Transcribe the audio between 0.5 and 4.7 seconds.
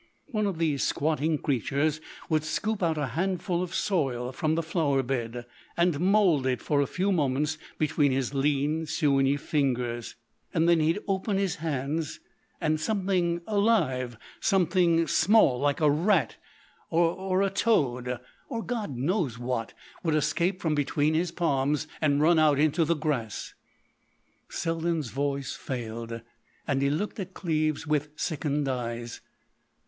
these squatting creatures would scoop out a handful of soil from the